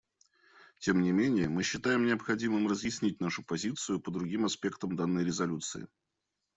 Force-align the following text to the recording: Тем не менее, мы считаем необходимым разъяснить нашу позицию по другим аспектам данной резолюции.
Тем 0.79 1.03
не 1.03 1.11
менее, 1.11 1.47
мы 1.47 1.61
считаем 1.61 2.07
необходимым 2.07 2.67
разъяснить 2.67 3.19
нашу 3.21 3.43
позицию 3.45 4.01
по 4.01 4.09
другим 4.09 4.45
аспектам 4.45 4.95
данной 4.95 5.23
резолюции. 5.23 5.87